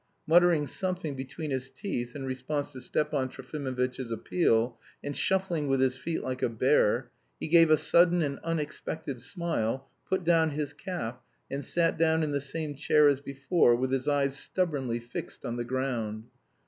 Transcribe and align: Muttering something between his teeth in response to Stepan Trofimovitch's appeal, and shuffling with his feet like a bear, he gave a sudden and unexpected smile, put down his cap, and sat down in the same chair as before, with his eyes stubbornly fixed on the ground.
Muttering 0.25 0.65
something 0.65 1.13
between 1.15 1.51
his 1.51 1.69
teeth 1.69 2.15
in 2.15 2.25
response 2.25 2.71
to 2.71 2.81
Stepan 2.81 3.29
Trofimovitch's 3.29 4.09
appeal, 4.09 4.79
and 5.03 5.15
shuffling 5.15 5.67
with 5.67 5.79
his 5.79 5.95
feet 5.95 6.23
like 6.23 6.41
a 6.41 6.49
bear, 6.49 7.11
he 7.39 7.47
gave 7.47 7.69
a 7.69 7.77
sudden 7.77 8.23
and 8.23 8.39
unexpected 8.39 9.21
smile, 9.21 9.87
put 10.09 10.23
down 10.23 10.49
his 10.49 10.73
cap, 10.73 11.21
and 11.51 11.63
sat 11.63 11.99
down 11.99 12.23
in 12.23 12.31
the 12.31 12.41
same 12.41 12.73
chair 12.73 13.07
as 13.07 13.19
before, 13.19 13.75
with 13.75 13.91
his 13.91 14.07
eyes 14.07 14.35
stubbornly 14.35 14.99
fixed 14.99 15.45
on 15.45 15.57
the 15.57 15.63
ground. 15.65 16.23